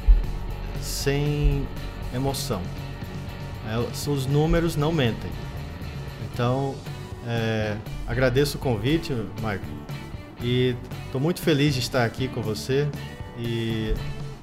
sem 0.80 1.66
emoção. 2.14 2.62
É, 3.69 3.78
os 3.78 4.26
números 4.26 4.76
não 4.76 4.92
mentem. 4.92 5.30
Então, 6.33 6.75
é, 7.26 7.76
agradeço 8.07 8.57
o 8.57 8.61
convite, 8.61 9.14
Marco, 9.42 9.64
e 10.42 10.75
estou 11.07 11.21
muito 11.21 11.40
feliz 11.40 11.75
de 11.75 11.80
estar 11.80 12.04
aqui 12.04 12.28
com 12.28 12.40
você 12.40 12.88
e 13.38 13.95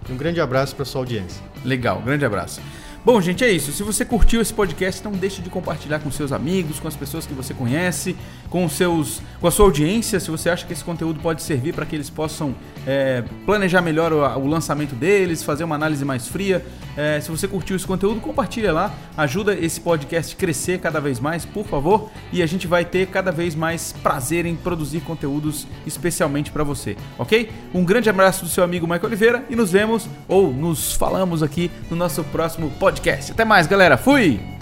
um 0.09 0.15
grande 0.15 0.39
abraço 0.39 0.75
para 0.75 0.85
sua 0.85 1.01
audiência. 1.01 1.43
Legal, 1.65 2.01
grande 2.01 2.23
abraço. 2.23 2.61
Bom, 3.07 3.21
gente, 3.21 3.41
é 3.41 3.49
isso. 3.49 3.71
Se 3.71 3.83
você 3.83 4.03
curtiu 4.03 4.41
esse 4.41 4.53
podcast, 4.53 5.01
não 5.01 5.13
deixe 5.13 5.41
de 5.41 5.49
compartilhar 5.49 5.99
com 5.99 6.11
seus 6.11 6.33
amigos, 6.33 6.77
com 6.77 6.89
as 6.89 6.95
pessoas 6.97 7.25
que 7.25 7.33
você 7.33 7.53
conhece, 7.53 8.17
com 8.49 8.67
seus, 8.67 9.21
com 9.39 9.47
a 9.47 9.51
sua 9.51 9.65
audiência. 9.65 10.19
Se 10.19 10.29
você 10.29 10.49
acha 10.49 10.65
que 10.65 10.73
esse 10.73 10.83
conteúdo 10.83 11.17
pode 11.21 11.41
servir 11.41 11.73
para 11.73 11.85
que 11.85 11.95
eles 11.95 12.09
possam 12.09 12.53
é, 12.85 13.23
planejar 13.45 13.81
melhor 13.81 14.11
o, 14.11 14.17
o, 14.39 14.45
lançamento 14.45 14.93
deles, 14.93 15.41
fazer 15.41 15.63
uma 15.63 15.75
análise 15.75 16.03
mais 16.03 16.27
fria. 16.27 16.65
É, 16.97 17.21
se 17.21 17.31
você 17.31 17.47
curtiu 17.47 17.77
esse 17.77 17.87
conteúdo, 17.87 18.19
compartilha 18.19 18.73
lá. 18.73 18.93
Ajuda 19.15 19.53
esse 19.53 19.79
podcast 19.79 20.35
a 20.35 20.37
crescer 20.37 20.81
cada 20.81 20.99
vez 20.99 21.17
mais, 21.17 21.45
por 21.45 21.65
favor. 21.65 22.11
E 22.33 22.43
a 22.43 22.45
gente 22.45 22.67
vai 22.67 22.83
ter 22.83 23.07
cada 23.07 23.31
vez 23.31 23.55
mais 23.55 23.93
prazer 24.03 24.45
em 24.45 24.53
produzir 24.57 24.99
conteúdos 24.99 25.65
especialmente 25.85 26.51
para 26.51 26.65
você, 26.65 26.97
ok? 27.17 27.49
Um 27.73 27.85
grande 27.85 28.09
abraço 28.09 28.43
do 28.43 28.51
seu 28.51 28.65
amigo 28.65 28.85
Michael 28.85 29.05
Oliveira 29.05 29.45
e 29.49 29.55
nos 29.55 29.71
vemos 29.71 30.09
ou 30.27 30.51
nos 30.51 30.91
falamos 30.91 31.41
aqui 31.41 31.71
no 31.89 31.95
nosso 31.95 32.21
próximo 32.25 32.69
podcast 32.71 32.96
podcast. 32.97 33.31
Até 33.31 33.45
mais, 33.45 33.67
galera. 33.67 33.97
Fui! 33.97 34.56